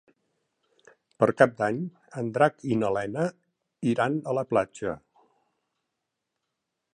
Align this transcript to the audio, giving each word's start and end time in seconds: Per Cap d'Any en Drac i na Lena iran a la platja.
Per 1.23 1.27
Cap 1.41 1.51
d'Any 1.59 1.77
en 2.21 2.31
Drac 2.37 2.65
i 2.69 2.79
na 2.85 2.89
Lena 2.97 3.27
iran 3.93 4.17
a 4.33 4.35
la 4.39 4.45
platja. 4.55 4.97